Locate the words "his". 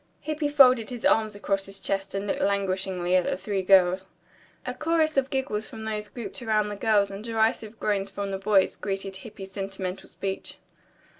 0.89-1.05, 1.67-1.79